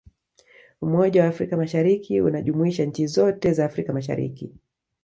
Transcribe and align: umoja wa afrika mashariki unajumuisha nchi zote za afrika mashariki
umoja 0.81 1.23
wa 1.23 1.29
afrika 1.29 1.57
mashariki 1.57 2.21
unajumuisha 2.21 2.85
nchi 2.85 3.07
zote 3.07 3.53
za 3.53 3.65
afrika 3.65 3.93
mashariki 3.93 4.53